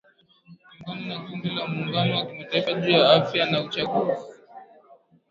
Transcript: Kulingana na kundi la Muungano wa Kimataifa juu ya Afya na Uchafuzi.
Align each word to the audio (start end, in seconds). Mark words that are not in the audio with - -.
Kulingana 0.81 1.03
na 1.09 1.15
kundi 1.25 1.47
la 1.55 1.63
Muungano 1.67 2.13
wa 2.17 2.25
Kimataifa 2.25 2.73
juu 2.73 2.91
ya 2.91 3.11
Afya 3.13 3.45
na 3.45 3.61
Uchafuzi. 3.61 4.21